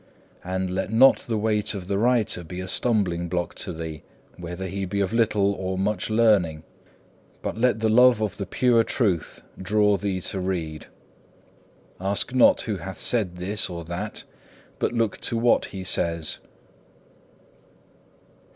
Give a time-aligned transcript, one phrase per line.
[0.43, 4.01] And let not the weight of the writer be a stumbling block to thee,
[4.35, 6.63] whether he be of little or much learning,
[7.43, 10.87] but let the love of the pure Truth draw thee to read.
[11.99, 14.23] Ask not, who hath said this or that,
[14.79, 16.39] but look to what he says.